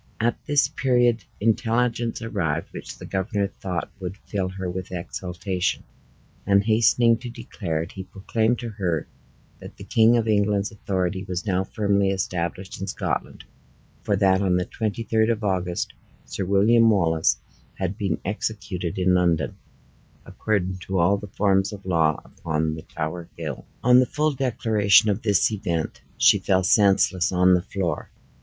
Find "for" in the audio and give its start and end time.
14.01-14.15